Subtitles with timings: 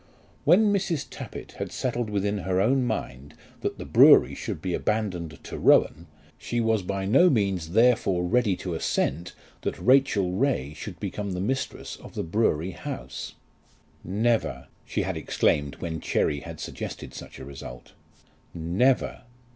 [0.45, 1.05] When Mrs.
[1.07, 6.07] Tappitt had settled within her own mind that the brewery should be abandoned to Rowan,
[6.39, 11.39] she was by no means, therefore, ready to assent that Rachel Ray should become the
[11.39, 13.35] mistress of the brewery house.
[14.03, 17.93] "Never," she had exclaimed when Cherry had suggested such a result;
[18.55, 19.21] "never!"